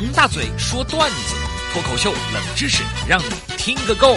[0.00, 1.34] 王大嘴说段子，
[1.72, 4.14] 脱口秀冷知识，让你听个够。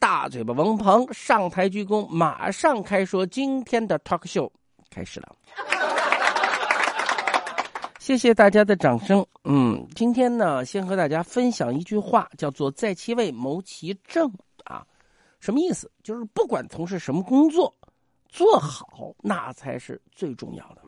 [0.00, 4.50] 大嘴巴王鹏上台鞠躬，马上开说今天的 talk show
[4.90, 5.36] 开始了。
[8.00, 9.24] 谢谢大家的掌声。
[9.44, 14.28] 嗯，今天呢，先和大家分享一句话，叫做“在其位谋其政”
[14.66, 14.84] 啊，
[15.38, 15.88] 什么意思？
[16.02, 17.72] 就是不管从事什么工作，
[18.28, 20.82] 做好那才是最重要的。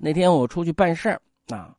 [0.00, 1.74] 那天我出去办事儿啊，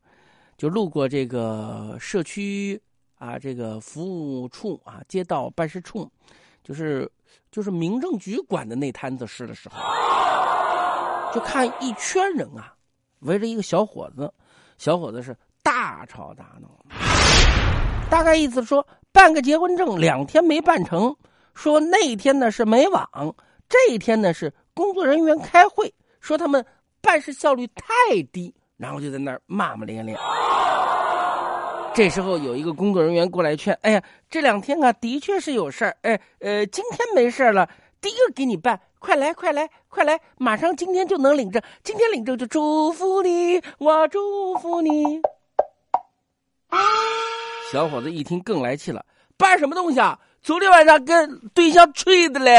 [0.56, 2.80] 就路过这个社区
[3.16, 4.04] 啊，这个服
[4.42, 6.10] 务处啊，街道办事处，
[6.62, 7.10] 就是
[7.50, 9.80] 就是民政局管的那摊子事的时候，
[11.32, 12.74] 就看一圈人啊。
[13.20, 14.32] 围着一个小伙子，
[14.78, 16.68] 小伙子是大吵大闹，
[18.08, 21.14] 大概意思说办个结婚证两天没办成，
[21.52, 23.06] 说那天呢是没网，
[23.68, 26.64] 这一天呢是工作人员开会，说他们
[27.00, 30.16] 办事效率太低，然后就在那儿骂骂咧咧。
[31.92, 37.68] 这时候有一个工作人员过来劝：“哎呀，这两天啊的确是有事儿，哎呃，今天没事了，
[38.00, 40.20] 第一个给你办。”快来，快来，快来！
[40.36, 45.22] 马上今天就能领证，今天领证就祝福你，我祝福你。
[47.72, 49.02] 小伙子一听更来气了，
[49.38, 50.18] 办什么东西啊？
[50.42, 52.54] 昨天晚上跟对象吹的嘞。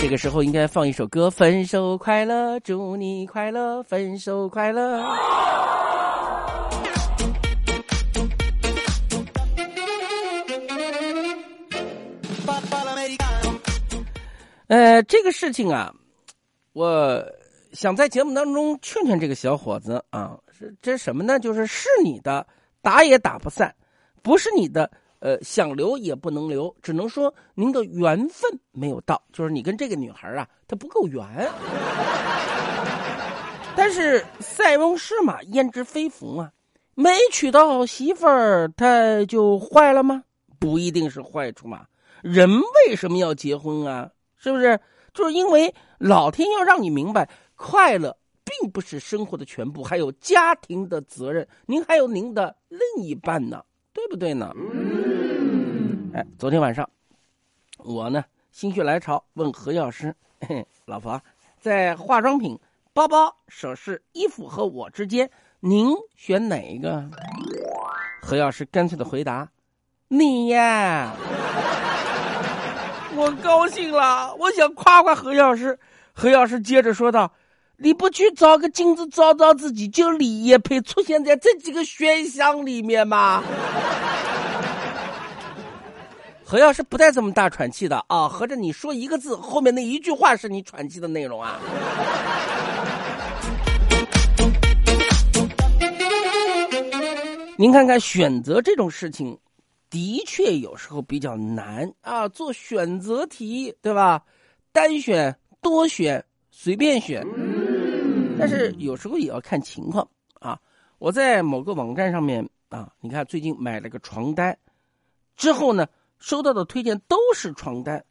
[0.00, 5.04] 这个时候应该放一首歌：分手快乐，祝你快乐，分手快乐。
[14.68, 15.92] 呃，这个事情啊，
[16.72, 17.22] 我
[17.72, 21.38] 想在节目当中劝劝这个小伙子啊，是这什么呢？
[21.38, 22.46] 就是是你的
[22.80, 23.74] 打也打不散，
[24.22, 24.90] 不是你的
[25.20, 31.48] 呃想留也不能留，只能说您的缘分没有到，就是你跟这个女孩啊，她不够缘。
[33.76, 36.50] 但是塞翁失马焉知非福啊，
[36.94, 40.24] 没娶到媳妇儿，他就坏了吗？
[40.58, 41.86] 不一定是坏处嘛。
[42.22, 42.50] 人
[42.88, 44.10] 为什么要结婚啊？
[44.36, 44.78] 是不是？
[45.14, 48.14] 就是因为老天要让你明白，快乐
[48.44, 51.46] 并不是生活的全部，还有家庭的责任。
[51.66, 53.64] 您还有您的另一半呢，
[53.94, 54.52] 对不对呢？
[56.12, 56.88] 哎，昨天晚上，
[57.78, 60.12] 我呢心血来潮问何药师
[60.86, 61.20] ：“老婆，
[61.60, 62.58] 在化妆品、
[62.92, 67.08] 包包、首饰、衣服和我之间，您选哪一个？”
[68.20, 69.48] 何药师干脆的回答
[70.08, 71.14] ：“你呀。
[73.14, 75.78] ”我高兴了，我想夸夸何药师。
[76.12, 77.32] 何药师接着说道
[77.78, 83.44] ：“你不去找个镜子照照自己，就你也配出现在这几个选项里面吗？”
[86.50, 88.26] 何要是不带这么大喘气的啊！
[88.26, 91.60] 合着你说一个字，后面那一句话是你喘气的内容啊？
[97.56, 99.38] 您看看，选择这种事情。
[99.90, 104.24] 的确，有时候比较难啊，做选择题，对吧？
[104.72, 107.24] 单选、多选、随便选，
[108.36, 110.08] 但是有时候也要看情况
[110.40, 110.58] 啊。
[110.98, 114.58] 我在某个网站上面啊，你看最近买了个床单，
[115.36, 115.86] 之后呢，
[116.20, 118.04] 收到的推荐都是床单，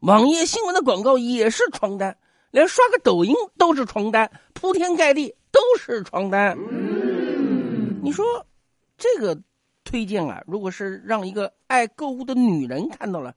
[0.00, 2.16] 网页新闻的广告也是床单，
[2.52, 6.56] 连刷个抖音都是床单，铺天盖地都是床单。
[8.02, 8.24] 你说
[8.96, 9.36] 这个？
[9.86, 10.42] 推荐啊！
[10.46, 13.34] 如果是让一个爱购物的女人看到了，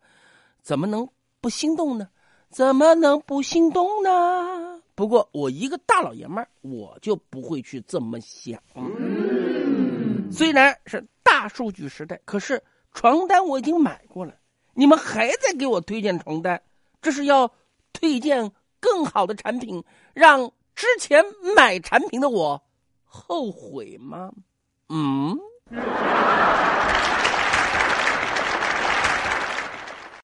[0.61, 1.07] 怎么能
[1.41, 2.07] 不心动呢？
[2.49, 4.81] 怎么能不心动呢？
[4.95, 8.59] 不过我一个大老爷们儿，我就不会去这么想。
[10.31, 12.63] 虽然是大数据时代，可是
[12.97, 14.33] 床单我已经买过了，
[14.73, 16.63] 你们还在给我推荐床单，
[16.99, 17.51] 这是要
[17.93, 19.83] 推荐更好的产品，
[20.15, 21.23] 让之前
[21.55, 22.63] 买产品的我
[23.05, 24.31] 后悔吗？
[24.89, 25.37] 嗯。